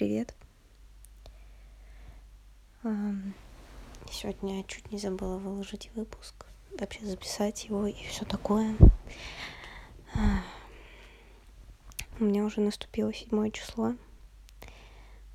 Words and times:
привет. 0.00 0.34
Сегодня 4.10 4.56
я 4.56 4.62
чуть 4.62 4.90
не 4.90 4.98
забыла 4.98 5.36
выложить 5.36 5.90
выпуск, 5.94 6.46
вообще 6.78 7.04
записать 7.04 7.66
его 7.66 7.86
и 7.86 7.92
все 8.08 8.24
такое. 8.24 8.74
У 12.18 12.24
меня 12.24 12.46
уже 12.46 12.62
наступило 12.62 13.12
седьмое 13.12 13.50
число, 13.50 13.92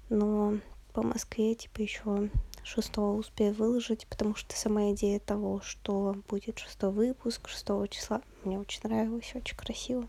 но 0.09 0.57
по 0.93 1.04
Москве 1.04 1.54
типа 1.54 1.82
еще 1.82 2.32
шестого 2.63 3.16
успею 3.20 3.54
выложить, 3.54 4.07
потому 4.07 4.34
что 4.34 4.57
сама 4.57 4.93
идея 4.93 5.20
того, 5.20 5.61
что 5.61 6.16
будет 6.27 6.57
шестой 6.57 6.91
выпуск 6.91 7.50
шестого 7.50 7.88
числа, 7.88 8.23
мне 8.43 8.57
очень 8.57 8.82
нравилось, 8.82 9.32
очень 9.36 9.57
красиво. 9.57 10.07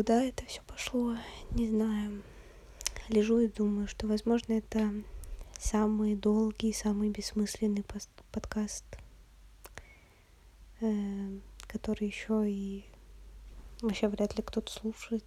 Никуда 0.00 0.24
это 0.24 0.46
все 0.46 0.62
пошло, 0.62 1.14
не 1.50 1.68
знаю. 1.68 2.22
Лежу 3.10 3.38
и 3.40 3.48
думаю, 3.48 3.86
что, 3.86 4.06
возможно, 4.06 4.54
это 4.54 4.94
самый 5.58 6.16
долгий, 6.16 6.72
самый 6.72 7.10
бессмысленный 7.10 7.84
подкаст, 8.32 8.86
э, 10.80 11.38
который 11.68 12.06
еще 12.06 12.50
и 12.50 12.86
вообще 13.82 14.08
вряд 14.08 14.38
ли 14.38 14.42
кто-то 14.42 14.72
слушает. 14.72 15.26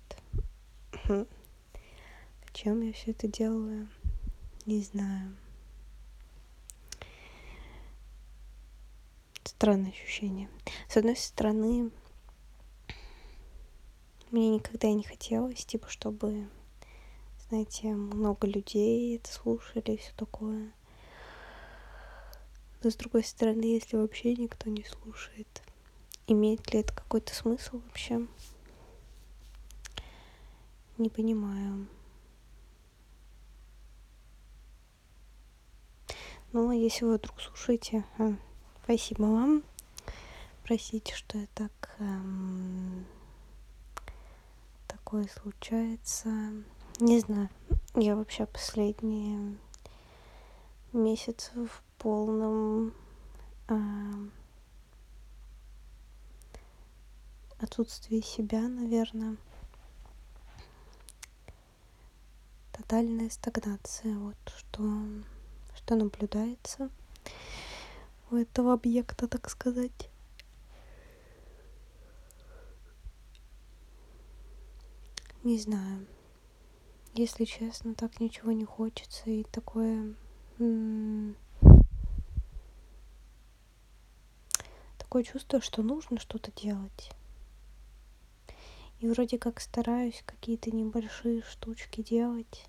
Зачем 2.48 2.82
я 2.82 2.94
все 2.94 3.12
это 3.12 3.27
делаю? 3.27 3.88
Не 4.66 4.82
знаю. 4.82 5.38
Странное 9.44 9.91
ощущение. 9.91 10.49
С 10.90 10.98
одной 10.98 11.16
стороны, 11.16 11.91
мне 14.33 14.49
никогда 14.49 14.91
не 14.91 15.03
хотелось, 15.03 15.63
типа, 15.63 15.87
чтобы, 15.89 16.49
знаете, 17.48 17.89
много 17.89 18.48
людей 18.48 19.17
это 19.17 19.31
слушали 19.31 19.91
и 19.91 19.98
все 19.98 20.12
такое. 20.17 20.71
Но 22.81 22.90
с 22.90 22.95
другой 22.95 23.23
стороны, 23.23 23.63
если 23.63 23.95
вообще 23.95 24.35
никто 24.35 24.71
не 24.71 24.84
слушает, 24.84 25.62
имеет 26.25 26.73
ли 26.73 26.79
это 26.79 26.93
какой-то 26.93 27.34
смысл 27.35 27.79
вообще? 27.85 28.25
Не 30.97 31.09
понимаю. 31.09 31.87
Ну, 36.51 36.70
а 36.70 36.75
если 36.75 37.05
вы 37.05 37.18
вдруг 37.18 37.40
слушаете, 37.40 38.03
а, 38.18 38.34
спасибо 38.84 39.23
вам. 39.23 39.63
Простите, 40.63 41.13
что 41.13 41.37
я 41.37 41.47
так 41.53 41.95
эм, 41.99 43.05
такое 45.13 45.29
случается. 45.43 46.29
Не 46.99 47.19
знаю, 47.19 47.47
я 47.93 48.15
вообще 48.15 48.47
последние 48.47 49.59
месяцы 50.91 51.51
в 51.53 51.83
полном 51.99 52.95
э, 53.67 53.75
отсутствии 57.59 58.21
себя, 58.21 58.61
наверное. 58.61 59.37
Тотальная 62.71 63.29
стагнация, 63.29 64.17
вот 64.17 64.38
что, 64.47 64.84
что 65.75 65.95
наблюдается 65.95 66.89
у 68.31 68.38
этого 68.38 68.73
объекта, 68.73 69.28
так 69.28 69.47
сказать. 69.51 70.09
Не 75.44 75.59
знаю. 75.59 76.08
Если 77.16 77.44
честно, 77.44 77.94
так 77.96 78.19
ничего 78.22 78.53
не 78.53 78.66
хочется. 78.66 79.30
И 79.30 79.44
такое... 79.44 80.16
Такое 84.98 85.24
чувство, 85.24 85.59
что 85.62 85.84
нужно 85.84 86.18
что-то 86.20 86.52
делать. 86.53 87.12
И 89.00 89.08
вроде 89.08 89.38
как 89.38 89.59
стараюсь 89.59 90.24
какие-то 90.26 90.72
небольшие 90.72 91.42
штучки 91.44 92.02
делать. 92.02 92.66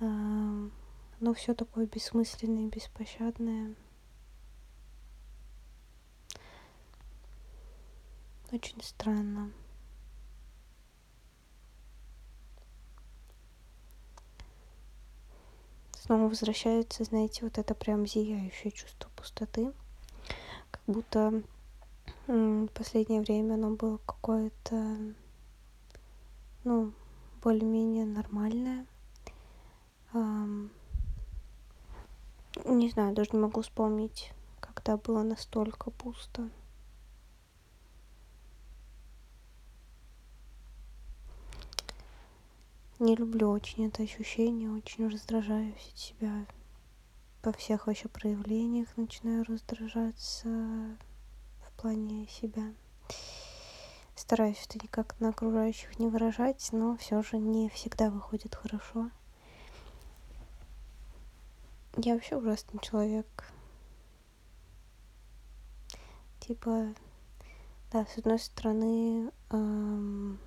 Но 0.00 0.70
все 1.34 1.54
такое 1.54 1.86
бессмысленное 1.86 2.66
и 2.66 2.70
беспощадное. 2.70 3.74
Очень 8.52 8.82
странно. 8.82 9.50
Снова 16.08 16.28
возвращается, 16.28 17.04
знаете, 17.04 17.40
вот 17.42 17.58
это 17.58 17.74
прям 17.74 18.06
зияющее 18.06 18.72
чувство 18.72 19.10
пустоты. 19.14 19.74
Как 20.70 20.80
будто 20.86 21.42
последнее 22.72 23.20
время 23.20 23.54
оно 23.54 23.72
было 23.72 23.98
какое-то, 23.98 24.96
ну, 26.64 26.94
более-менее 27.42 28.06
нормальное. 28.06 28.86
Не 32.64 32.88
знаю, 32.88 33.14
даже 33.14 33.32
не 33.34 33.40
могу 33.40 33.60
вспомнить, 33.60 34.32
когда 34.60 34.96
было 34.96 35.22
настолько 35.22 35.90
пусто. 35.90 36.48
Не 43.00 43.14
люблю 43.14 43.50
очень 43.50 43.86
это 43.86 44.02
ощущение, 44.02 44.72
очень 44.72 45.08
раздражаюсь 45.08 45.88
от 45.92 45.96
себя. 45.96 46.46
Во 47.44 47.52
всех 47.52 47.86
вообще 47.86 48.08
проявлениях 48.08 48.88
начинаю 48.96 49.44
раздражаться 49.44 50.48
в 50.48 51.72
плане 51.80 52.26
себя. 52.26 52.74
Стараюсь 54.16 54.66
это 54.68 54.84
никак 54.84 55.14
на 55.20 55.28
окружающих 55.28 56.00
не 56.00 56.08
выражать, 56.08 56.70
но 56.72 56.96
все 56.96 57.22
же 57.22 57.38
не 57.38 57.68
всегда 57.68 58.10
выходит 58.10 58.56
хорошо. 58.56 59.12
Я 61.98 62.14
вообще 62.14 62.34
ужасный 62.34 62.80
человек. 62.80 63.52
Типа, 66.40 66.92
да, 67.92 68.04
с 68.06 68.18
одной 68.18 68.40
стороны, 68.40 69.30
эм, 69.50 70.40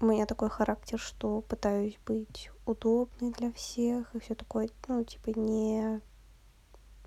у 0.00 0.06
меня 0.06 0.24
такой 0.24 0.48
характер, 0.48 0.98
что 0.98 1.42
пытаюсь 1.42 1.98
быть 2.06 2.50
удобной 2.64 3.32
для 3.32 3.52
всех 3.52 4.14
и 4.14 4.18
все 4.18 4.34
такое, 4.34 4.70
ну, 4.88 5.04
типа, 5.04 5.38
не 5.38 6.00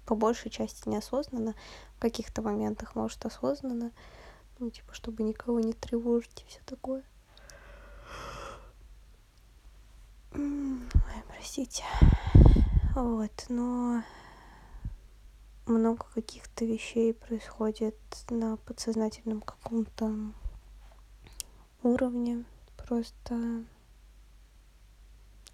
по 0.06 0.16
большей 0.16 0.52
части 0.52 0.88
неосознанно, 0.88 1.56
в 1.98 2.00
каких-то 2.00 2.42
моментах, 2.42 2.96
может, 2.96 3.26
осознанно, 3.26 3.92
ну, 4.60 4.70
типа, 4.70 4.94
чтобы 4.94 5.24
никого 5.24 5.60
не 5.60 5.74
тревожить 5.74 6.44
и 6.44 6.50
все 6.50 6.60
такое. 6.66 7.04
Ой, 10.34 11.24
простите. 11.28 11.84
Вот, 12.94 13.46
но 13.50 14.04
много 15.66 16.06
каких-то 16.14 16.66
вещей 16.66 17.14
происходит 17.14 17.98
на 18.30 18.58
подсознательном 18.58 19.42
каком-то 19.42 20.14
уровне 21.82 22.46
просто 22.86 23.64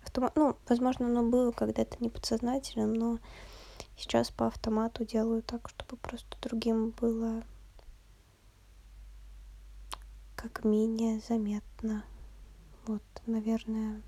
автомат, 0.03 0.35
ну, 0.35 0.57
возможно, 0.67 1.07
оно 1.07 1.23
было 1.29 1.51
когда-то 1.51 1.97
неподсознательным, 1.99 2.93
но 2.93 3.19
сейчас 3.97 4.31
по 4.31 4.47
автомату 4.47 5.05
делаю 5.05 5.43
так, 5.43 5.69
чтобы 5.69 5.97
просто 5.97 6.37
другим 6.41 6.91
было 6.91 7.43
как 10.35 10.63
менее 10.63 11.19
заметно. 11.27 12.03
Вот, 12.85 13.03
наверное, 13.25 14.01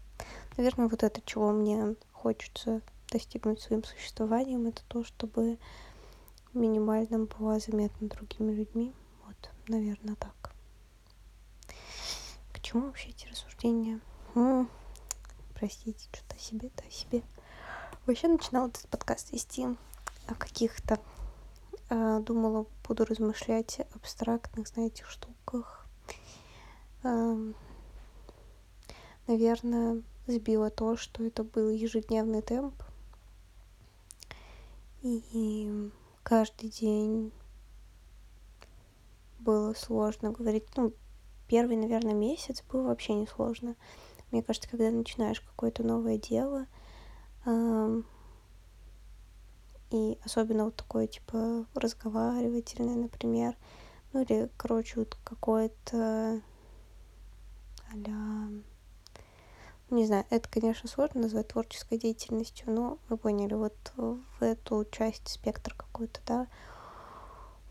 наверное, 0.57 0.87
вот 0.87 1.03
это, 1.03 1.21
чего 1.21 1.51
мне 1.51 1.95
хочется 2.13 2.81
достигнуть 3.11 3.59
своим 3.59 3.83
существованием, 3.83 4.67
это 4.67 4.81
то, 4.87 5.03
чтобы 5.03 5.59
минимально 6.53 7.25
была 7.25 7.59
заметна 7.59 8.07
другими 8.07 8.53
людьми. 8.53 8.93
Вот, 9.25 9.51
наверное, 9.67 10.15
так 10.15 10.50
чему 12.71 12.85
вообще 12.85 13.09
эти 13.09 13.27
рассуждения? 13.27 13.99
М-м, 14.33 14.69
простите, 15.55 16.07
что-то 16.13 16.35
о 16.35 16.39
себе, 16.39 16.69
то 16.69 16.83
о 16.87 16.89
себе. 16.89 17.21
Вообще 18.05 18.29
начинала 18.29 18.67
этот 18.69 18.87
подкаст 18.87 19.33
вести 19.33 19.67
о 20.27 20.35
каких-то... 20.35 20.97
Э, 21.89 22.21
думала, 22.21 22.65
буду 22.87 23.03
размышлять 23.03 23.81
о 23.81 23.87
абстрактных, 23.95 24.69
знаете, 24.69 25.03
штуках. 25.05 25.85
Э, 27.03 27.51
наверное, 29.27 30.01
сбило 30.27 30.69
то, 30.69 30.95
что 30.95 31.25
это 31.25 31.43
был 31.43 31.71
ежедневный 31.71 32.41
темп. 32.41 32.81
И 35.01 35.91
каждый 36.23 36.69
день 36.69 37.33
было 39.39 39.73
сложно 39.73 40.31
говорить. 40.31 40.65
Ну, 40.77 40.93
первый, 41.51 41.75
наверное, 41.75 42.13
месяц 42.13 42.63
был 42.71 42.85
вообще 42.85 43.13
не 43.13 43.27
сложно. 43.27 43.75
Мне 44.31 44.41
кажется, 44.41 44.69
когда 44.69 44.89
начинаешь 44.89 45.41
какое-то 45.41 45.83
новое 45.83 46.17
дело, 46.17 46.65
и 49.89 50.17
особенно 50.23 50.63
вот 50.63 50.77
такое, 50.77 51.07
типа, 51.07 51.65
разговаривательное, 51.75 52.95
например, 52.95 53.57
ну 54.13 54.21
или, 54.21 54.49
короче, 54.55 54.99
вот 54.99 55.17
какое-то 55.25 56.41
а 57.91 57.97
не 59.89 60.05
знаю, 60.05 60.23
это, 60.29 60.47
конечно, 60.49 60.87
сложно 60.87 61.19
назвать 61.23 61.49
творческой 61.49 61.97
деятельностью, 61.97 62.71
но 62.71 62.97
вы 63.09 63.17
поняли, 63.17 63.55
вот 63.55 63.75
в 63.97 64.41
эту 64.41 64.85
часть 64.89 65.27
спектра 65.27 65.75
какую-то, 65.75 66.21
да, 66.25 66.47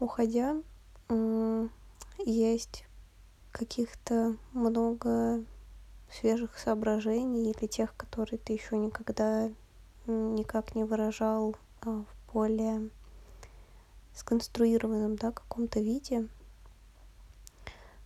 уходя, 0.01 0.63
есть 2.19 2.85
каких-то 3.53 4.37
много 4.53 5.45
свежих 6.11 6.59
соображений 6.59 7.51
или 7.51 7.67
тех, 7.67 7.95
которые 7.97 8.39
ты 8.39 8.53
еще 8.53 8.77
никогда 8.77 9.51
никак 10.07 10.75
не 10.75 10.85
выражал 10.85 11.57
а, 11.83 12.03
в 12.03 12.33
более 12.33 12.91
сконструированном, 14.15 15.17
да, 15.17 15.31
каком-то 15.33 15.81
виде. 15.81 16.29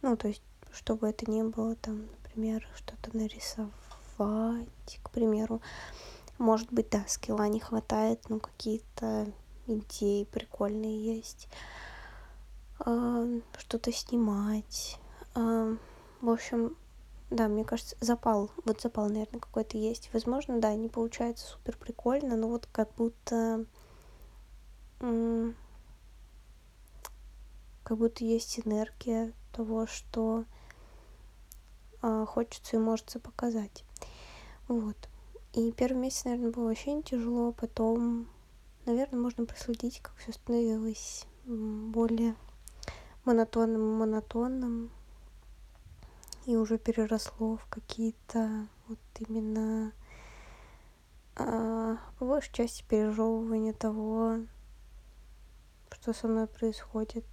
Ну, 0.03 0.17
то 0.17 0.29
есть, 0.29 0.43
чтобы 0.73 1.09
это 1.09 1.31
не 1.31 1.43
было 1.43 1.77
там, 1.77 2.07
например, 2.23 2.69
что-то 2.77 3.17
нарисовать, 3.17 5.01
к 5.03 5.11
примеру. 5.11 5.63
Может 6.39 6.73
быть, 6.73 6.91
да, 6.91 7.05
скилла 7.07 7.49
не 7.49 7.61
хватает, 7.61 8.29
но 8.29 8.39
какие-то 8.39 9.33
идеи 9.67 10.25
прикольные 10.25 11.17
есть. 11.17 11.49
А, 12.81 13.25
что-то 13.57 13.93
снимать. 13.93 14.99
В 15.35 16.31
общем, 16.31 16.77
да, 17.31 17.49
мне 17.49 17.65
кажется, 17.65 17.97
запал, 18.01 18.51
вот 18.65 18.81
запал, 18.81 19.09
наверное, 19.09 19.41
какой-то 19.41 19.77
есть. 19.77 20.11
Возможно, 20.13 20.61
да, 20.61 20.75
не 20.75 20.89
получается 20.89 21.47
супер 21.47 21.77
прикольно, 21.77 22.37
но 22.37 22.49
вот 22.49 22.69
как 22.71 22.95
будто 22.95 23.67
как 27.83 27.99
будто 27.99 28.25
есть 28.25 28.61
энергия 28.65 29.33
того, 29.53 29.87
что 29.87 30.45
э, 32.03 32.25
хочется 32.27 32.77
и 32.77 32.81
может 32.81 33.15
показать. 33.23 33.85
Вот. 34.69 34.97
И 35.53 35.71
первый 35.73 35.99
месяц, 35.99 36.25
наверное, 36.25 36.51
было 36.51 36.71
не 36.71 37.03
тяжело, 37.03 37.53
потом, 37.53 38.29
наверное, 38.87 39.21
можно 39.21 39.45
проследить, 39.45 40.01
как 40.01 40.17
все 40.17 40.33
становилось 40.33 41.27
более 41.45 42.35
монотонным 43.27 43.99
монотонным 43.99 44.91
и 46.47 46.57
уже 46.57 46.79
переросло 46.79 47.57
в 47.57 47.67
какие-то 47.67 48.67
вот 48.89 48.99
именно 49.19 49.93
а, 51.37 51.97
большей 52.21 52.53
части 52.53 52.85
пережевывания 52.89 53.73
того, 53.73 54.41
что 55.91 56.13
со 56.13 56.29
мной 56.29 56.47
происходит. 56.47 57.25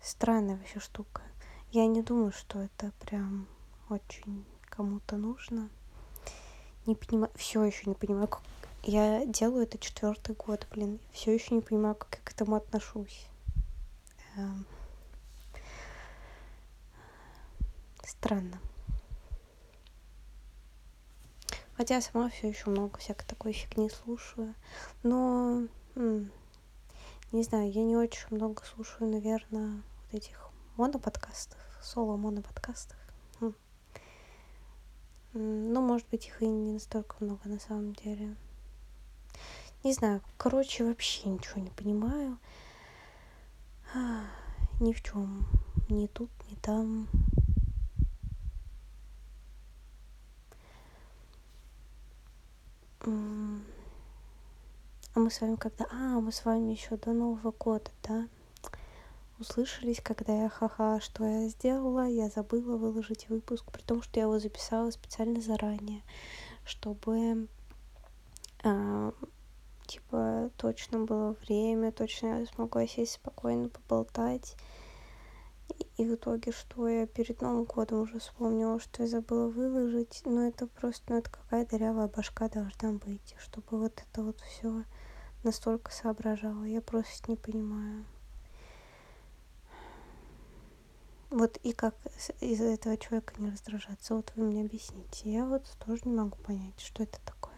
Странная 0.00 0.56
вообще 0.56 0.80
штука. 0.80 1.22
Я 1.70 1.86
не 1.86 2.02
думаю, 2.02 2.30
что 2.30 2.60
это 2.60 2.92
прям 3.00 3.48
очень 3.88 4.44
кому-то 4.62 5.16
нужно. 5.16 5.70
Не 6.86 6.94
понимаю, 6.94 7.32
все 7.34 7.64
еще 7.64 7.88
не 7.88 7.94
понимаю, 7.94 8.28
как 8.28 8.42
я 8.82 9.24
делаю 9.24 9.64
это 9.64 9.78
четвертый 9.78 10.34
год, 10.34 10.66
блин, 10.70 11.00
все 11.12 11.34
еще 11.34 11.54
не 11.54 11.62
понимаю, 11.62 11.94
как 11.94 12.16
я 12.16 12.20
к 12.22 12.32
этому 12.32 12.56
отношусь. 12.56 13.26
Эм... 14.36 14.66
Странно. 18.24 18.58
Хотя 21.76 21.96
я 21.96 22.00
сама 22.00 22.30
все 22.30 22.48
еще 22.48 22.70
много 22.70 22.98
всякой 22.98 23.26
такой 23.26 23.52
фигни 23.52 23.90
слушаю. 23.90 24.54
Но 25.02 25.64
не 25.94 27.42
знаю, 27.42 27.70
я 27.70 27.84
не 27.84 27.98
очень 27.98 28.28
много 28.30 28.62
слушаю, 28.64 29.10
наверное, 29.10 29.82
вот 30.04 30.14
этих 30.14 30.48
моноподкастов, 30.78 31.58
соло-моноподкастов. 31.82 32.96
Хм. 33.40 33.54
Ну, 35.34 35.82
может 35.82 36.08
быть, 36.08 36.26
их 36.26 36.40
и 36.40 36.46
не 36.46 36.72
настолько 36.72 37.16
много 37.20 37.46
на 37.46 37.60
самом 37.60 37.94
деле. 37.94 38.36
Не 39.82 39.92
знаю, 39.92 40.22
короче, 40.38 40.84
вообще 40.84 41.28
ничего 41.28 41.60
не 41.60 41.68
понимаю. 41.68 42.38
Ни 44.80 44.94
в 44.94 45.02
чем. 45.02 45.46
Ни 45.90 46.06
тут, 46.06 46.30
ни 46.50 46.54
там. 46.54 47.06
А 53.06 53.10
мы 55.20 55.30
с 55.30 55.40
вами 55.40 55.56
когда... 55.56 55.86
А, 55.90 56.20
мы 56.20 56.32
с 56.32 56.44
вами 56.44 56.72
еще 56.72 56.96
до 56.96 57.12
Нового 57.12 57.52
года, 57.52 57.90
да? 58.02 58.28
Услышались, 59.38 60.00
когда 60.00 60.44
я 60.44 60.48
ха-ха, 60.48 61.00
что 61.00 61.24
я 61.24 61.48
сделала, 61.48 62.08
я 62.08 62.28
забыла 62.28 62.76
выложить 62.76 63.28
выпуск, 63.28 63.70
при 63.72 63.82
том, 63.82 64.00
что 64.02 64.20
я 64.20 64.24
его 64.24 64.38
записала 64.38 64.90
специально 64.90 65.40
заранее, 65.40 66.02
чтобы 66.64 67.48
а, 68.62 69.12
типа 69.86 70.50
точно 70.56 71.00
было 71.00 71.36
время, 71.42 71.92
точно 71.92 72.40
я 72.40 72.46
смогла 72.46 72.86
сесть 72.86 73.12
спокойно 73.12 73.68
поболтать. 73.68 74.56
И 75.96 76.04
в 76.04 76.14
итоге, 76.14 76.52
что 76.52 76.88
я 76.88 77.06
перед 77.06 77.40
Новым 77.40 77.64
годом 77.64 78.00
уже 78.00 78.18
вспомнила, 78.18 78.80
что 78.80 79.02
я 79.02 79.08
забыла 79.08 79.48
выложить. 79.48 80.22
Ну, 80.24 80.48
это 80.48 80.66
просто, 80.66 81.04
ну, 81.08 81.18
это 81.18 81.30
какая 81.30 81.64
дырявая 81.66 82.08
башка 82.08 82.48
должна 82.48 82.92
быть, 82.92 83.34
чтобы 83.38 83.78
вот 83.78 84.02
это 84.08 84.22
вот 84.22 84.40
все 84.40 84.84
настолько 85.44 85.92
соображала. 85.92 86.64
Я 86.64 86.80
просто 86.80 87.30
не 87.30 87.36
понимаю. 87.36 88.04
Вот 91.30 91.56
и 91.64 91.72
как 91.72 91.94
из-за 92.40 92.64
этого 92.64 92.96
человека 92.96 93.34
не 93.38 93.50
раздражаться? 93.50 94.14
Вот 94.14 94.32
вы 94.36 94.44
мне 94.44 94.62
объясните. 94.64 95.32
Я 95.32 95.44
вот 95.46 95.64
тоже 95.84 96.02
не 96.04 96.14
могу 96.14 96.36
понять, 96.38 96.78
что 96.80 97.02
это 97.02 97.18
такое. 97.24 97.54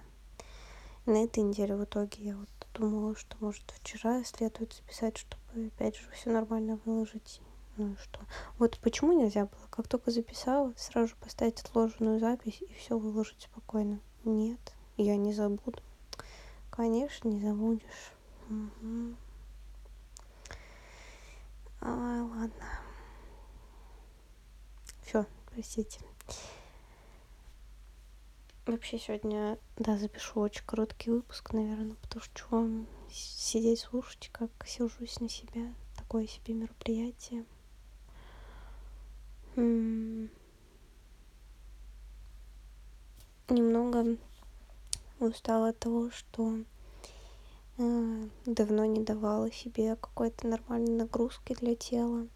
на 1.06 1.22
этой 1.24 1.42
неделе 1.42 1.76
в 1.76 1.84
итоге 1.84 2.24
я 2.24 2.36
вот 2.36 2.48
думала, 2.74 3.14
что 3.14 3.36
может 3.40 3.70
вчера 3.70 4.22
следует 4.24 4.72
записать, 4.72 5.16
чтобы 5.16 5.66
опять 5.68 5.96
же 5.96 6.10
все 6.10 6.30
нормально 6.30 6.80
выложить 6.84 7.40
ну 7.76 7.96
что? 8.02 8.20
Вот 8.58 8.78
почему 8.80 9.12
нельзя 9.12 9.46
было? 9.46 9.66
Как 9.70 9.88
только 9.88 10.10
записала 10.10 10.72
сразу 10.76 11.14
поставить 11.16 11.60
отложенную 11.60 12.20
запись 12.20 12.62
и 12.62 12.72
все 12.74 12.98
выложить 12.98 13.42
спокойно. 13.42 14.00
Нет 14.24 14.76
я 14.96 15.16
не 15.16 15.32
забуду. 15.32 15.82
Конечно 16.70 17.28
не 17.28 17.40
забудешь. 17.40 18.12
Угу. 18.48 19.16
Ай, 21.82 22.20
ладно. 22.20 22.66
Все 25.02 25.26
простите. 25.46 26.00
Вообще 28.66 28.98
сегодня 28.98 29.58
да 29.76 29.96
запишу 29.96 30.40
очень 30.40 30.64
короткий 30.64 31.10
выпуск 31.10 31.52
наверное 31.52 31.94
потому 32.02 32.24
что 32.24 32.34
чего 32.34 32.84
сидеть 33.10 33.78
слушать 33.78 34.28
как 34.32 34.50
сижусь 34.66 35.20
на 35.20 35.28
себя. 35.28 35.72
Такое 35.96 36.26
себе 36.26 36.54
мероприятие 36.54 37.44
немного 43.48 44.16
устала 45.20 45.68
от 45.68 45.78
того, 45.78 46.10
что 46.10 46.58
э, 47.78 48.28
давно 48.44 48.84
не 48.84 49.02
давала 49.02 49.50
себе 49.50 49.96
какой-то 49.96 50.46
нормальной 50.46 50.92
нагрузки 50.92 51.54
для 51.54 51.74
тела. 51.74 52.26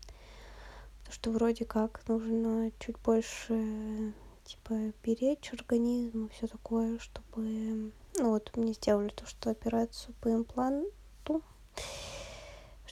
Потому 0.98 1.14
что 1.14 1.30
вроде 1.30 1.64
как 1.64 2.06
нужно 2.08 2.70
чуть 2.78 2.98
больше 2.98 4.12
типа 4.44 4.92
беречь 5.02 5.52
организм 5.52 6.26
и 6.26 6.28
все 6.30 6.46
такое, 6.46 6.98
чтобы... 6.98 7.92
Ну 8.18 8.30
вот 8.30 8.56
мне 8.56 8.72
сделали 8.72 9.10
то, 9.10 9.26
что 9.26 9.50
операцию 9.50 10.14
по 10.20 10.28
импланту 10.32 11.42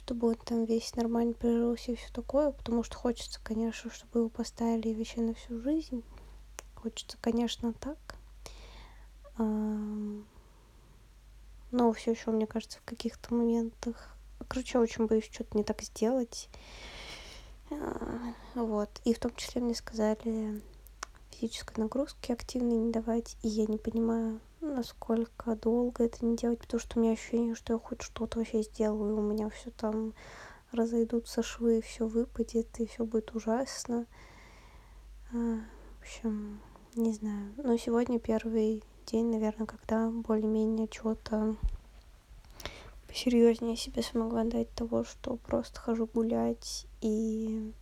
чтобы 0.09 0.29
он 0.29 0.35
там 0.37 0.65
весь 0.65 0.95
нормально 0.95 1.33
прижился 1.33 1.91
и 1.91 1.95
все 1.95 2.11
такое, 2.11 2.49
потому 2.49 2.81
что 2.81 2.97
хочется, 2.97 3.39
конечно, 3.43 3.91
чтобы 3.91 4.21
его 4.21 4.29
поставили 4.29 4.91
вообще 4.91 5.21
на 5.21 5.35
всю 5.35 5.61
жизнь. 5.61 6.03
Хочется, 6.73 7.15
конечно, 7.21 7.73
так. 7.73 8.15
Но 9.37 10.23
все 11.93 12.09
еще, 12.09 12.31
мне 12.31 12.47
кажется, 12.47 12.79
в 12.79 12.85
каких-то 12.85 13.35
моментах... 13.35 14.17
Короче, 14.47 14.79
очень 14.79 15.05
боюсь 15.05 15.29
что-то 15.31 15.55
не 15.55 15.63
так 15.63 15.83
сделать. 15.83 16.49
А, 17.69 18.33
вот. 18.55 18.89
И 19.05 19.13
в 19.13 19.19
том 19.19 19.35
числе 19.35 19.61
мне 19.61 19.75
сказали 19.75 20.59
физической 21.39 21.79
нагрузки 21.79 22.31
активной 22.31 22.77
не 22.77 22.91
давать. 22.91 23.37
И 23.41 23.47
я 23.47 23.65
не 23.65 23.77
понимаю, 23.77 24.39
насколько 24.61 25.55
долго 25.55 26.03
это 26.03 26.25
не 26.25 26.35
делать, 26.35 26.59
потому 26.59 26.79
что 26.79 26.99
у 26.99 27.01
меня 27.01 27.13
ощущение, 27.13 27.55
что 27.55 27.73
я 27.73 27.79
хоть 27.79 28.01
что-то 28.01 28.39
вообще 28.39 28.61
сделаю, 28.61 29.17
у 29.17 29.21
меня 29.21 29.49
все 29.49 29.71
там 29.71 30.13
разойдутся 30.71 31.41
швы, 31.41 31.81
все 31.81 32.05
выпадет, 32.05 32.79
и 32.79 32.85
все 32.85 33.05
будет 33.05 33.33
ужасно. 33.35 34.05
А, 35.31 35.59
в 35.99 36.01
общем, 36.01 36.59
не 36.95 37.13
знаю. 37.13 37.53
Но 37.57 37.77
сегодня 37.77 38.19
первый 38.19 38.83
день, 39.05 39.31
наверное, 39.31 39.65
когда 39.65 40.09
более-менее 40.09 40.87
что-то 40.91 41.55
посерьезнее 43.07 43.75
себе 43.75 44.03
смогла 44.03 44.43
дать 44.43 44.69
того, 44.71 45.03
что 45.03 45.37
просто 45.37 45.79
хожу 45.79 46.05
гулять 46.05 46.85
и 47.01 47.73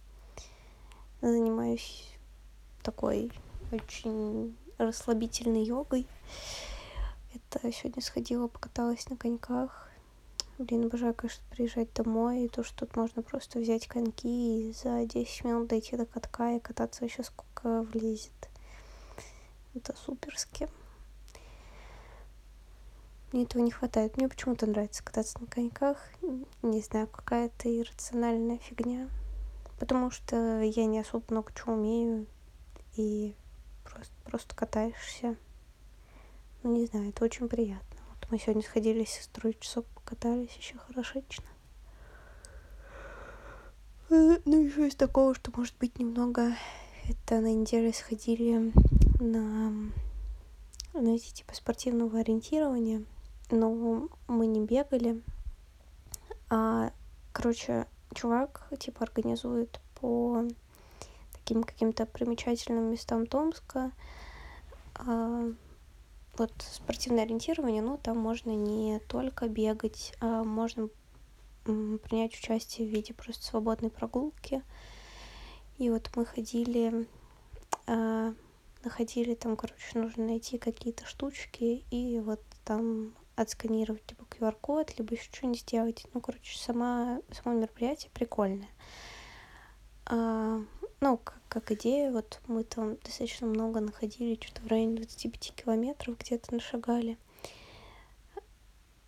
занимаюсь 1.22 2.08
такой 2.82 3.32
очень 3.72 4.56
расслабительной 4.78 5.64
йогой. 5.64 6.08
Это 7.34 7.72
сегодня 7.72 8.02
сходила, 8.02 8.48
покаталась 8.48 9.10
на 9.10 9.18
коньках. 9.18 9.90
Блин, 10.58 10.86
обожаю, 10.86 11.14
конечно, 11.14 11.44
приезжать 11.52 11.94
домой, 11.94 12.46
и 12.46 12.50
то, 12.50 12.64
что 12.64 12.86
тут 12.86 12.96
можно 12.96 13.22
просто 13.22 13.60
взять 13.60 13.88
коньки 13.88 14.70
и 14.70 14.74
за 14.74 15.06
10 15.06 15.44
минут 15.44 15.68
дойти 15.68 15.96
до 15.96 16.06
катка 16.06 16.54
и 16.54 16.60
кататься 16.60 17.06
еще 17.06 17.24
сколько 17.24 17.84
влезет. 17.84 18.50
Это 19.76 19.96
суперски. 19.96 20.68
Мне 23.32 23.44
этого 23.44 23.62
не 23.62 23.72
хватает. 23.72 24.18
Мне 24.18 24.30
почему-то 24.30 24.66
нравится 24.66 25.04
кататься 25.04 25.40
на 25.40 25.48
коньках. 25.48 25.98
Не 26.64 26.82
знаю, 26.82 27.08
какая-то 27.08 27.70
иррациональная 27.70 28.58
фигня. 28.58 29.10
Потому 29.80 30.10
что 30.10 30.62
я 30.62 30.86
не 30.86 31.00
особо 31.00 31.26
много 31.30 31.52
чего 31.54 31.74
умею. 31.74 32.26
И 32.96 33.36
просто, 34.28 34.56
катаешься. 34.56 35.36
Ну, 36.64 36.76
не 36.76 36.86
знаю, 36.86 37.10
это 37.10 37.24
очень 37.26 37.48
приятно. 37.48 38.00
Вот 38.10 38.32
мы 38.32 38.40
сегодня 38.40 38.64
сходили 38.64 39.04
с 39.04 39.10
сестрой 39.10 39.56
часок 39.60 39.86
покатались, 39.96 40.56
еще 40.56 40.78
хорошечно. 40.78 41.46
Э, 44.10 44.38
ну, 44.46 44.64
еще 44.64 44.88
из 44.88 44.96
такого, 44.96 45.34
что 45.34 45.52
может 45.56 45.76
быть 45.80 46.00
немного... 46.00 46.54
Это 47.10 47.40
на 47.40 47.54
неделе 47.54 47.94
сходили 47.94 48.74
на, 49.22 49.72
знаете, 50.94 51.32
типа 51.32 51.56
спортивного 51.56 52.20
ориентирования 52.20 53.06
но 53.50 54.10
мы 54.28 54.48
не 54.48 54.66
бегали. 54.66 55.22
А, 56.50 56.92
короче, 57.32 57.88
чувак, 58.14 58.68
типа, 58.80 59.04
организует 59.04 59.80
по 59.96 60.44
таким 61.48 61.64
каким-то 61.64 62.06
примечательным 62.06 62.92
местам 62.92 63.26
Томска 63.26 63.94
а, 64.96 65.50
вот 66.38 66.52
спортивное 66.60 67.24
ориентирование, 67.24 67.82
ну, 67.82 67.98
там 67.98 68.18
можно 68.18 68.50
не 68.50 69.00
только 69.08 69.48
бегать, 69.48 70.14
а 70.20 70.44
можно 70.44 70.90
принять 71.64 72.36
участие 72.36 72.86
в 72.86 72.92
виде 72.92 73.14
просто 73.14 73.46
свободной 73.46 73.90
прогулки. 73.90 74.62
И 75.78 75.90
вот 75.90 76.10
мы 76.16 76.26
ходили, 76.26 77.08
а, 77.86 78.34
находили 78.84 79.34
там, 79.34 79.56
короче, 79.56 79.98
нужно 79.98 80.26
найти 80.26 80.58
какие-то 80.58 81.06
штучки, 81.06 81.86
и 81.92 82.20
вот 82.20 82.42
там 82.66 83.14
отсканировать 83.38 84.04
либо 84.10 84.26
QR-код, 84.26 84.98
либо 84.98 85.14
еще 85.14 85.30
что-нибудь 85.32 85.62
сделать. 85.62 86.06
Ну, 86.14 86.20
короче, 86.20 86.60
сама, 86.60 87.22
само 87.32 87.56
мероприятие 87.56 88.12
прикольное. 88.14 88.70
А, 90.06 90.62
ну, 91.00 91.18
как, 91.18 91.40
как 91.48 91.72
идея, 91.74 92.12
вот 92.12 92.42
мы 92.48 92.64
там 92.64 92.98
достаточно 93.04 93.48
много 93.48 93.80
находили, 93.80 94.40
что-то 94.42 94.62
в 94.62 94.68
районе 94.68 94.98
25 94.98 95.54
километров 95.56 96.18
где-то 96.18 96.54
нашагали. 96.54 97.18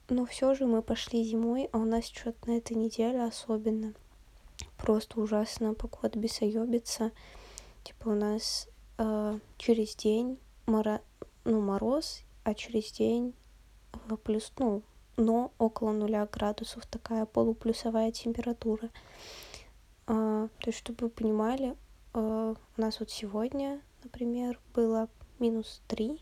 Но 0.08 0.26
все 0.26 0.56
же 0.56 0.66
мы 0.66 0.82
пошли 0.82 1.24
зимой, 1.24 1.70
а 1.72 1.78
у 1.78 1.86
нас 1.86 2.06
что-то 2.06 2.50
на 2.50 2.58
этой 2.58 2.76
неделе 2.76 3.24
особенно. 3.24 3.94
Просто 4.78 5.20
ужасно 5.20 5.74
погода 5.74 6.18
бесоебится. 6.18 7.12
Типа 7.84 8.10
у 8.10 8.16
нас 8.16 8.68
э, 8.98 9.40
через 9.58 9.96
день 9.96 10.40
мора... 10.66 11.02
ну, 11.44 11.62
мороз, 11.62 12.24
а 12.44 12.54
через 12.54 12.92
день 12.92 13.34
плюс, 14.24 14.52
ну, 14.58 14.82
но 15.18 15.52
около 15.58 15.92
нуля 15.92 16.26
градусов, 16.26 16.86
такая 16.86 17.26
полуплюсовая 17.26 18.12
температура. 18.12 18.90
А, 20.12 20.48
то 20.60 20.70
есть, 20.70 20.80
чтобы 20.80 21.06
вы 21.06 21.10
понимали, 21.10 21.76
а, 22.14 22.56
у 22.78 22.82
нас 22.82 23.00
вот 23.00 23.12
сегодня, 23.12 23.80
например, 24.04 24.60
было 24.74 25.08
минус 25.38 25.82
3 25.88 26.20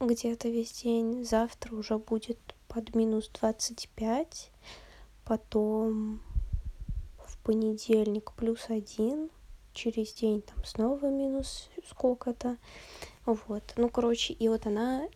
где-то 0.00 0.48
весь 0.48 0.72
день. 0.72 1.22
Завтра 1.26 1.76
уже 1.76 1.98
будет 1.98 2.38
под 2.66 2.94
минус 2.94 3.30
25. 3.40 4.50
Потом 5.26 6.22
в 7.26 7.38
понедельник 7.42 8.32
плюс 8.32 8.70
один. 8.70 9.28
Через 9.74 10.14
день 10.14 10.40
там 10.40 10.64
снова 10.64 11.10
минус 11.10 11.68
сколько-то. 11.86 12.56
Вот. 13.26 13.74
Ну, 13.76 13.90
короче, 13.90 14.32
и 14.32 14.48
вот 14.48 14.66
она 14.66 15.08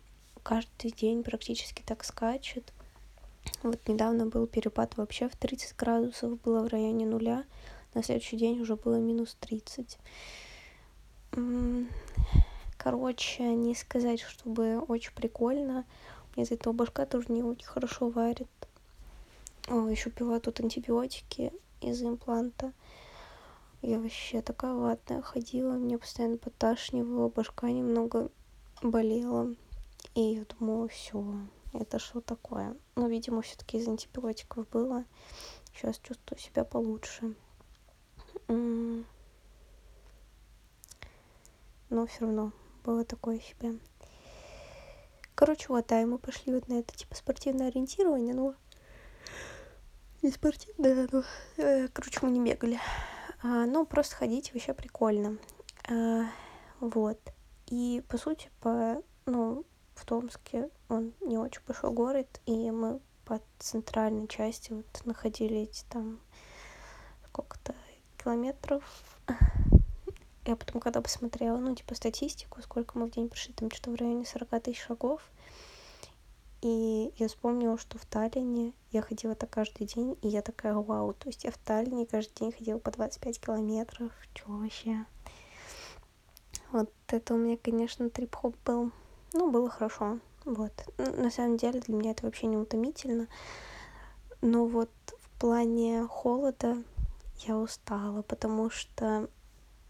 каждый 0.43 0.91
день 0.91 1.23
практически 1.23 1.81
так 1.81 2.03
скачет. 2.03 2.71
Вот 3.63 3.87
недавно 3.87 4.25
был 4.25 4.47
перепад 4.47 4.95
вообще 4.97 5.27
в 5.27 5.35
30 5.35 5.75
градусов, 5.75 6.39
было 6.41 6.63
в 6.63 6.67
районе 6.67 7.05
нуля. 7.05 7.43
На 7.93 8.03
следующий 8.03 8.37
день 8.37 8.59
уже 8.61 8.75
было 8.75 8.95
минус 8.95 9.35
30. 9.39 9.97
Короче, 12.77 13.43
не 13.43 13.75
сказать, 13.75 14.21
чтобы 14.21 14.79
очень 14.79 15.11
прикольно. 15.13 15.85
Мне 16.35 16.45
из 16.45 16.51
этого 16.51 16.73
башка 16.73 17.05
тоже 17.05 17.31
не 17.31 17.43
очень 17.43 17.67
хорошо 17.67 18.09
варит. 18.09 18.47
О, 19.67 19.87
еще 19.87 20.09
пила 20.09 20.39
тут 20.39 20.61
антибиотики 20.61 21.51
из 21.81 22.01
импланта. 22.01 22.71
Я 23.81 23.99
вообще 23.99 24.41
такая 24.41 24.73
ватная 24.73 25.21
ходила, 25.21 25.73
мне 25.73 25.97
постоянно 25.97 26.37
поташнивало, 26.37 27.29
башка 27.29 27.69
немного 27.69 28.29
болела. 28.81 29.55
И 30.15 30.21
я 30.21 30.45
думала, 30.45 30.87
все, 30.87 31.23
это 31.73 31.99
что 31.99 32.21
такое? 32.21 32.75
Но, 32.95 33.07
видимо, 33.07 33.41
все-таки 33.41 33.77
из 33.77 33.87
антибиотиков 33.87 34.67
было. 34.69 35.05
Сейчас 35.73 35.99
чувствую 35.99 36.39
себя 36.39 36.63
получше. 36.63 37.35
Но 38.47 39.03
все 42.05 42.21
равно 42.21 42.51
было 42.83 43.03
такое 43.03 43.39
себе. 43.39 43.79
Короче, 45.35 45.67
вот, 45.69 45.87
да, 45.87 46.01
и 46.01 46.05
мы 46.05 46.17
пошли 46.17 46.53
вот 46.53 46.67
на 46.67 46.79
это, 46.79 46.95
типа, 46.95 47.15
спортивное 47.15 47.67
ориентирование, 47.67 48.33
но... 48.33 48.55
Не 50.21 50.31
спортивное, 50.31 51.07
но... 51.11 51.23
Э, 51.55 51.87
короче, 51.87 52.19
мы 52.21 52.31
не 52.31 52.41
бегали. 52.41 52.77
А, 53.41 53.65
ну, 53.65 53.85
просто 53.85 54.17
ходить 54.17 54.53
вообще 54.53 54.73
прикольно. 54.73 55.37
А, 55.89 56.25
вот. 56.81 57.19
И, 57.67 58.03
по 58.09 58.17
сути, 58.17 58.51
по... 58.59 59.01
Ну, 59.25 59.63
в 59.99 60.05
Томске. 60.05 60.69
Он 60.87 61.13
не 61.21 61.37
очень 61.37 61.61
большой 61.67 61.91
город, 61.91 62.41
и 62.45 62.71
мы 62.71 62.99
по 63.25 63.41
центральной 63.59 64.27
части 64.27 64.71
вот 64.71 65.05
находили 65.05 65.61
эти 65.61 65.83
там 65.89 66.19
сколько-то 67.27 67.75
километров. 68.17 68.83
Я 70.45 70.55
потом, 70.55 70.81
когда 70.81 71.01
посмотрела, 71.01 71.57
ну, 71.57 71.75
типа, 71.75 71.93
статистику, 71.93 72.61
сколько 72.63 72.97
мы 72.97 73.05
в 73.05 73.11
день 73.11 73.29
прошли, 73.29 73.53
там 73.53 73.69
что-то 73.69 73.91
в 73.91 73.95
районе 73.95 74.25
40 74.25 74.63
тысяч 74.63 74.81
шагов. 74.81 75.21
И 76.61 77.13
я 77.17 77.27
вспомнила, 77.27 77.77
что 77.77 77.97
в 77.97 78.05
Таллине 78.05 78.73
я 78.91 79.01
ходила 79.01 79.35
так 79.35 79.49
каждый 79.49 79.85
день, 79.85 80.17
и 80.21 80.27
я 80.27 80.41
такая, 80.41 80.73
вау, 80.73 81.13
то 81.13 81.27
есть 81.29 81.43
я 81.43 81.51
в 81.51 81.57
Таллине 81.57 82.05
каждый 82.05 82.33
день 82.39 82.51
ходила 82.51 82.79
по 82.79 82.91
25 82.91 83.39
километров, 83.39 84.11
чё 84.33 84.45
вообще? 84.47 85.05
Вот 86.71 86.91
это 87.07 87.33
у 87.33 87.37
меня, 87.37 87.55
конечно, 87.55 88.09
трип-хоп 88.09 88.55
был. 88.65 88.91
Ну, 89.33 89.51
было 89.51 89.69
хорошо. 89.69 90.19
Вот. 90.45 90.71
На 90.97 91.29
самом 91.29 91.57
деле 91.57 91.79
для 91.79 91.93
меня 91.93 92.11
это 92.11 92.25
вообще 92.25 92.47
не 92.47 92.57
утомительно. 92.57 93.27
Но 94.41 94.65
вот 94.65 94.89
в 95.17 95.39
плане 95.39 96.07
холода 96.07 96.77
я 97.47 97.57
устала, 97.57 98.21
потому 98.21 98.69
что, 98.69 99.29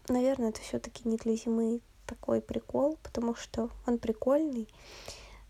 наверное, 0.08 0.50
это 0.50 0.60
все-таки 0.60 1.08
не 1.08 1.16
для 1.16 1.34
зимы 1.34 1.80
такой 2.06 2.40
прикол, 2.40 2.98
потому 3.02 3.34
что 3.34 3.70
он 3.86 3.98
прикольный, 3.98 4.68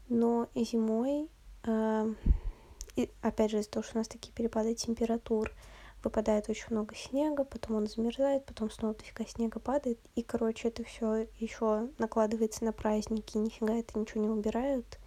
но 0.08 0.48
зимой, 0.54 1.28
э, 1.64 2.14
и 2.96 3.10
опять 3.22 3.50
же 3.50 3.60
из-за 3.60 3.70
того, 3.70 3.82
что 3.82 3.96
у 3.96 3.98
нас 3.98 4.08
такие 4.08 4.32
перепады 4.32 4.74
температур, 4.74 5.52
выпадает 6.02 6.48
очень 6.48 6.66
много 6.70 6.94
снега, 6.94 7.44
потом 7.44 7.76
он 7.76 7.86
замерзает, 7.86 8.44
потом 8.46 8.70
снова 8.70 8.94
дофига 8.94 9.26
снега 9.26 9.60
падает, 9.60 9.98
и, 10.14 10.22
короче, 10.22 10.68
это 10.68 10.84
все 10.84 11.28
еще 11.38 11.88
накладывается 11.98 12.64
на 12.64 12.72
праздники, 12.72 13.38
нифига 13.38 13.74
это 13.74 13.98
ничего 13.98 14.22
не 14.22 14.30
убирают. 14.30 14.98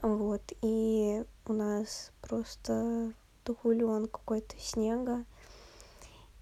Вот, 0.00 0.42
и 0.62 1.24
у 1.46 1.52
нас 1.52 2.12
просто 2.22 3.12
дохулен 3.44 4.06
какой-то 4.06 4.58
снега, 4.58 5.24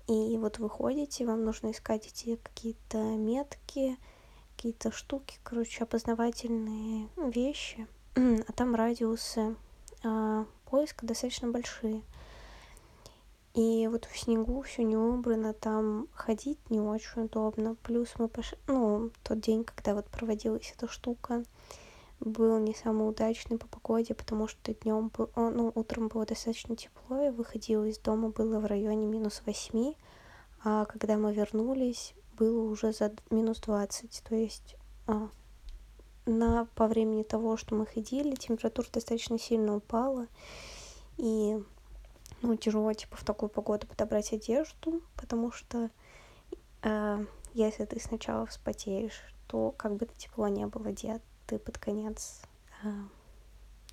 И 0.07 0.37
вот 0.39 0.59
вы 0.59 0.69
ходите, 0.69 1.25
вам 1.25 1.45
нужно 1.45 1.71
искать 1.71 2.07
эти 2.07 2.37
какие-то 2.37 2.99
метки, 2.99 3.97
какие-то 4.57 4.91
штуки, 4.91 5.39
короче, 5.43 5.85
опознавательные 5.85 7.09
вещи, 7.17 7.87
а 8.15 8.53
там 8.53 8.75
радиусы 8.75 9.57
а, 10.03 10.47
поиска 10.67 11.07
достаточно 11.07 11.49
большие. 11.51 12.03
И 13.55 13.89
вот 13.89 14.05
в 14.05 14.17
снегу 14.17 14.63
все 14.63 14.85
не 14.85 14.97
убрано, 14.97 15.53
там 15.53 16.07
ходить 16.15 16.59
не 16.71 16.81
очень 16.81 17.23
удобно. 17.23 17.75
Плюс 17.83 18.11
мы 18.19 18.29
пошли, 18.29 18.57
ну, 18.69 19.11
тот 19.25 19.41
день, 19.41 19.65
когда 19.65 19.95
вот 19.95 20.07
проводилась 20.07 20.73
эта 20.77 20.87
штука, 20.87 21.43
был 22.21 22.59
не 22.59 22.75
самый 22.75 23.09
удачный 23.09 23.59
по 23.59 23.67
погоде, 23.67 24.15
потому 24.15 24.47
что 24.47 24.75
днем 24.75 25.11
был, 25.17 25.31
ну, 25.35 25.73
утром 25.75 26.09
было 26.09 26.27
достаточно 26.27 26.77
тепло, 26.77 27.21
я 27.23 27.33
выходила 27.33 27.85
из 27.85 27.99
дома, 27.99 28.29
было 28.29 28.61
в 28.61 28.67
районе 28.67 29.07
минус 29.07 29.43
восьми, 29.47 29.97
а 30.63 30.85
когда 30.85 31.17
мы 31.17 31.33
вернулись, 31.33 32.15
было 32.39 32.71
уже 32.71 32.93
за 32.93 33.13
минус 33.31 33.61
двадцать, 33.61 34.23
то 34.29 34.35
есть 34.35 34.77
а, 35.07 35.29
на, 36.27 36.67
по 36.75 36.87
времени 36.87 37.23
того, 37.23 37.57
что 37.57 37.75
мы 37.75 37.87
ходили, 37.87 38.35
температура 38.37 38.87
достаточно 38.93 39.39
сильно 39.39 39.77
упала, 39.77 40.27
и 41.17 41.59
ну, 42.43 42.57
тяжело, 42.57 42.93
типа, 42.93 43.17
в 43.17 43.25
такую 43.25 43.49
погоду 43.49 43.87
подобрать 43.87 44.33
одежду, 44.33 45.03
потому 45.17 45.53
что 45.53 45.91
э, 46.83 47.27
если 47.55 47.85
ты 47.85 48.01
сначала 48.01 48.47
вспотеешь, 48.47 49.23
то 49.47 49.73
как 49.73 49.97
бы 49.97 50.07
ты 50.07 50.15
тепло 50.17 50.49
не 50.49 50.67
был 50.67 50.87
одет, 50.87 51.23
ты 51.47 51.59
под 51.59 51.79
конец 51.79 52.43
э, 52.83 52.89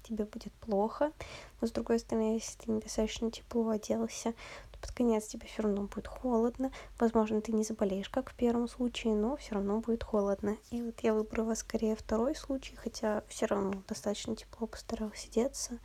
тебе 0.04 0.26
будет 0.26 0.54
плохо. 0.54 1.12
Но 1.60 1.68
с 1.68 1.72
другой 1.72 2.00
стороны, 2.00 2.36
если 2.36 2.58
ты 2.58 2.72
недостаточно 2.72 3.32
тепло 3.32 3.70
оделся, 3.70 4.34
то 4.72 4.80
под 4.80 4.92
конец 4.92 5.28
тебе 5.28 5.48
все 5.48 5.64
равно 5.64 5.84
будет 5.84 6.08
холодно. 6.08 6.72
Возможно, 7.00 7.42
ты 7.42 7.52
не 7.52 7.64
заболеешь, 7.64 8.10
как 8.10 8.32
в 8.32 8.36
первом 8.36 8.68
случае, 8.68 9.16
но 9.16 9.36
все 9.38 9.56
равно 9.56 9.80
будет 9.80 10.04
холодно. 10.04 10.58
И 10.72 10.82
вот 10.82 11.00
я 11.02 11.14
выбрала 11.14 11.56
скорее 11.56 11.96
второй 11.96 12.36
случай, 12.36 12.76
хотя 12.76 13.24
все 13.28 13.48
равно 13.48 13.82
достаточно 13.88 14.36
тепло 14.36 14.68
постаралась 14.68 15.28
одеться. 15.30 15.80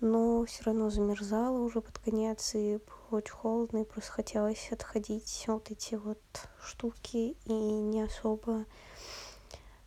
Но 0.00 0.44
все 0.46 0.64
равно 0.64 0.88
замерзала 0.88 1.58
уже 1.58 1.82
под 1.82 1.98
конец, 1.98 2.54
и 2.54 2.78
было 2.78 3.18
очень 3.18 3.34
холодно, 3.34 3.78
и 3.78 3.84
просто 3.84 4.12
хотелось 4.12 4.72
отходить 4.72 5.44
вот 5.46 5.70
эти 5.70 5.94
вот 5.94 6.22
штуки, 6.62 7.36
и 7.44 7.52
не 7.52 8.02
особо 8.02 8.64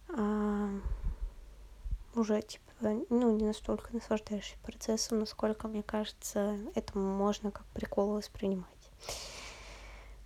а, 0.10 0.70
уже 2.16 2.42
типа 2.42 2.64
ну 3.10 3.36
не 3.36 3.46
настолько 3.46 3.94
наслаждаешься 3.94 4.58
процессом 4.62 5.20
насколько 5.20 5.68
мне 5.68 5.82
кажется 5.82 6.60
это 6.76 6.98
можно 6.98 7.50
как 7.50 7.66
прикол 7.68 8.14
воспринимать. 8.14 8.68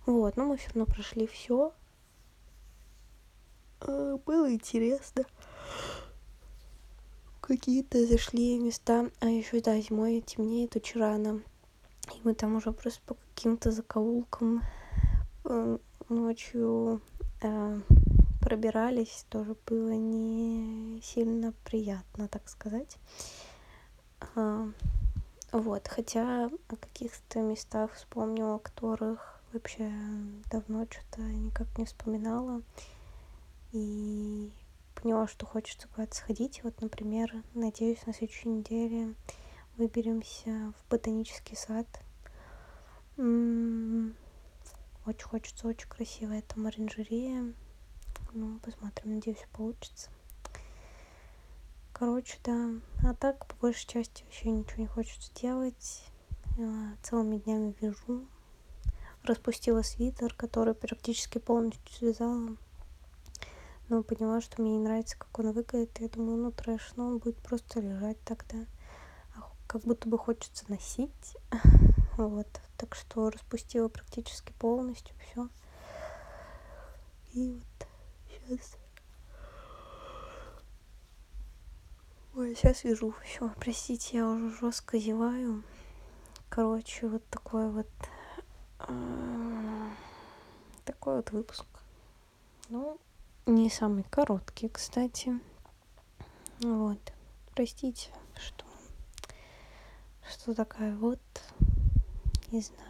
Вот 0.04 0.36
но 0.36 0.44
мы 0.44 0.56
все 0.56 0.68
равно 0.68 0.86
прошли 0.86 1.26
все 1.26 1.72
а, 3.80 4.16
было 4.18 4.52
интересно 4.52 5.24
какие-то 7.48 8.06
зашли 8.06 8.58
места 8.58 9.10
а 9.20 9.26
еще 9.26 9.60
да 9.60 9.80
зимой 9.80 10.20
темнеет 10.20 10.76
очень 10.76 11.00
рано 11.00 11.42
и 12.14 12.20
мы 12.22 12.34
там 12.34 12.56
уже 12.56 12.72
просто 12.72 13.00
по 13.06 13.16
каким-то 13.34 13.70
закоулкам 13.70 14.62
э, 15.44 15.78
ночью 16.08 17.00
э, 17.42 17.80
пробирались, 18.40 19.26
тоже 19.28 19.56
было 19.66 19.90
не 19.90 21.00
сильно 21.02 21.52
приятно, 21.64 22.28
так 22.28 22.48
сказать. 22.48 22.96
А, 24.34 24.68
вот, 25.52 25.86
хотя 25.88 26.46
о 26.46 26.76
каких-то 26.76 27.40
местах 27.40 27.92
вспомнила, 27.94 28.56
о 28.56 28.58
которых 28.58 29.40
вообще 29.52 29.92
давно 30.50 30.86
что-то 30.90 31.20
никак 31.20 31.66
не 31.78 31.84
вспоминала. 31.84 32.62
И 33.72 34.50
поняла, 35.00 35.26
что 35.28 35.46
хочется 35.46 35.88
куда-то 35.88 36.16
сходить. 36.16 36.62
Вот, 36.64 36.80
например, 36.80 37.42
надеюсь, 37.54 38.04
на 38.06 38.12
следующей 38.12 38.48
неделе 38.48 39.14
выберемся 39.76 40.72
в 40.76 40.90
ботанический 40.90 41.56
сад. 41.56 41.86
Очень 43.16 44.14
хочется, 45.28 45.68
очень 45.68 45.88
красивая 45.88 46.42
там 46.42 46.66
оранжерея. 46.66 47.54
Ну, 48.32 48.58
посмотрим, 48.58 49.14
надеюсь, 49.14 49.46
получится. 49.52 50.10
Короче, 51.92 52.38
да. 52.44 52.70
А 53.04 53.14
так, 53.14 53.46
по 53.46 53.54
большей 53.56 53.88
части, 53.88 54.24
вообще 54.24 54.50
ничего 54.50 54.82
не 54.82 54.86
хочется 54.86 55.32
делать. 55.34 56.04
Я 56.56 56.96
целыми 57.02 57.38
днями 57.38 57.74
вяжу. 57.80 58.26
Распустила 59.22 59.82
свитер, 59.82 60.34
который 60.34 60.74
практически 60.74 61.38
полностью 61.38 61.92
связала. 61.92 62.56
Но 63.88 64.02
поняла, 64.02 64.40
что 64.40 64.60
мне 64.60 64.72
не 64.72 64.84
нравится, 64.84 65.16
как 65.18 65.38
он 65.38 65.52
выглядит. 65.52 65.98
Я 65.98 66.08
думаю, 66.08 66.36
ну 66.36 66.52
трэш, 66.52 66.92
но 66.96 67.06
он 67.06 67.18
будет 67.18 67.36
просто 67.38 67.80
лежать 67.80 68.20
тогда. 68.24 68.66
А 69.34 69.50
как 69.66 69.82
будто 69.82 70.08
бы 70.08 70.18
хочется 70.18 70.64
носить. 70.68 71.36
Вот. 72.16 72.48
Так 72.76 72.96
что 72.96 73.30
распустила 73.30 73.88
практически 73.88 74.52
полностью 74.58 75.14
все. 75.20 75.48
И 77.32 77.52
вот 77.52 77.88
сейчас. 78.28 78.76
Ой, 82.34 82.56
сейчас 82.56 82.82
вижу. 82.82 83.14
Все, 83.24 83.52
простите, 83.60 84.16
я 84.16 84.28
уже 84.28 84.50
жестко 84.50 84.98
зеваю. 84.98 85.62
Короче, 86.48 87.06
вот 87.06 87.24
такой 87.30 87.70
вот 87.70 87.86
такой 90.84 91.16
вот 91.16 91.30
выпуск. 91.30 91.66
Ну, 92.68 92.98
не 93.48 93.70
самый 93.70 94.04
короткий, 94.04 94.68
кстати. 94.68 95.38
Вот. 96.60 96.98
Простите, 97.54 98.10
что 98.36 98.64
что 100.28 100.54
такая 100.54 100.94
вот, 100.96 101.20
не 102.52 102.60
знаю. 102.60 102.82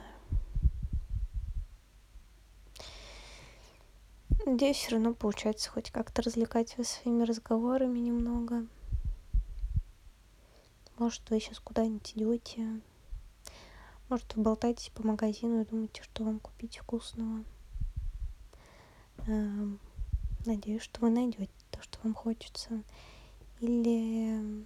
Надеюсь, 4.44 4.76
все 4.76 4.92
равно 4.92 5.14
получается 5.14 5.70
хоть 5.70 5.90
как-то 5.90 6.22
развлекать 6.22 6.76
вас 6.76 6.88
своими 6.88 7.22
разговорами 7.22 7.98
немного. 7.98 8.66
Может, 10.98 11.30
вы 11.30 11.38
сейчас 11.38 11.60
куда-нибудь 11.60 12.12
идете. 12.16 12.80
Может, 14.08 14.34
вы 14.34 14.42
болтаетесь 14.42 14.90
по 14.90 15.06
магазину 15.06 15.62
и 15.62 15.64
думаете, 15.64 16.02
что 16.02 16.24
вам 16.24 16.40
купить 16.40 16.78
вкусного. 16.78 17.44
Надеюсь, 20.48 20.82
что 20.82 21.02
вы 21.02 21.10
найдете 21.10 21.50
то, 21.70 21.82
что 21.82 21.98
вам 22.02 22.14
хочется. 22.14 22.82
Или 23.60 24.64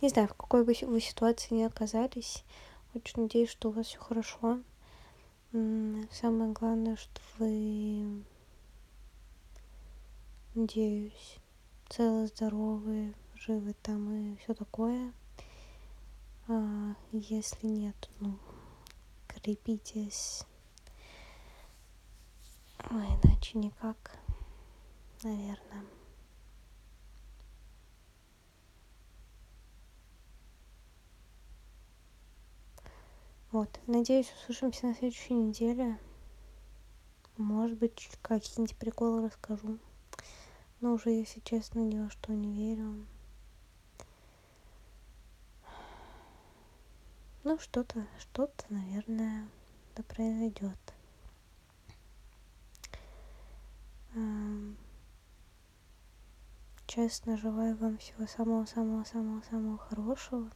не 0.00 0.08
знаю, 0.08 0.28
в 0.28 0.34
какой 0.34 0.64
бы 0.64 0.74
вы 0.82 1.00
ситуации 1.00 1.54
не 1.54 1.64
оказались. 1.64 2.44
Очень 2.94 3.22
надеюсь, 3.22 3.50
что 3.50 3.68
у 3.68 3.72
вас 3.72 3.86
все 3.86 3.98
хорошо 3.98 4.60
самое 6.10 6.50
главное 6.52 6.96
что 6.96 7.20
вы 7.38 8.24
надеюсь 10.54 11.36
целы 11.90 12.26
здоровы 12.28 13.14
живы 13.34 13.74
там 13.82 14.10
и 14.14 14.36
все 14.36 14.54
такое 14.54 15.12
а 16.48 16.94
если 17.12 17.66
нет 17.66 18.08
ну 18.20 18.38
крепитесь 19.28 20.46
а 22.90 22.94
иначе 22.94 23.58
никак 23.58 24.18
наверное 25.22 25.84
Вот. 33.52 33.68
Надеюсь, 33.86 34.32
услышимся 34.32 34.86
на 34.86 34.94
следующей 34.94 35.34
неделе. 35.34 35.98
Может 37.36 37.76
быть, 37.76 38.08
какие-нибудь 38.22 38.74
приколы 38.78 39.26
расскажу. 39.26 39.78
Но 40.80 40.94
уже, 40.94 41.10
если 41.10 41.40
честно, 41.40 41.80
ни 41.80 41.98
во 41.98 42.08
что 42.08 42.32
не 42.32 42.50
верю. 42.54 43.06
Ну, 47.44 47.58
что-то, 47.58 48.06
что-то, 48.18 48.64
наверное, 48.70 49.46
да 49.96 50.02
произойдет. 50.02 50.91
Честно 56.86 57.36
желаю 57.36 57.76
вам 57.76 57.98
всего 57.98 58.26
самого-самого-самого-самого 58.26 59.78
хорошего 59.78 60.50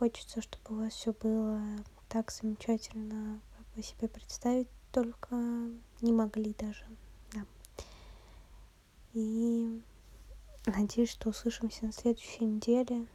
хочется, 0.00 0.40
чтобы 0.40 0.62
у 0.70 0.74
вас 0.76 0.94
все 0.94 1.12
было 1.12 1.60
так 2.08 2.30
замечательно, 2.30 3.38
как 3.54 3.66
вы 3.76 3.82
себе 3.82 4.08
представить 4.08 4.68
только 4.92 5.34
не 6.00 6.10
могли 6.10 6.54
даже. 6.54 6.86
Да. 7.34 7.44
И 9.12 9.82
надеюсь, 10.64 11.10
что 11.10 11.28
услышимся 11.28 11.84
на 11.84 11.92
следующей 11.92 12.46
неделе. 12.46 13.06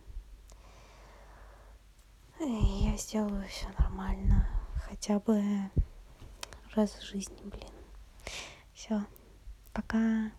Я 2.40 2.92
я 2.92 2.98
сделаю 2.98 3.48
все 3.48 3.68
нормально 3.80 4.48
хотя 4.76 5.20
бы 5.20 5.42
раз 6.76 6.92
в 6.92 7.02
жизни 7.02 7.42
блин 7.46 7.75
все 8.76 9.02
пока 9.74 10.32